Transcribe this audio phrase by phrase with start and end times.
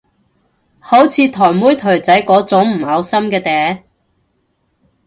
[0.79, 3.83] 好似台妹台仔嗰種唔嘔心嘅嗲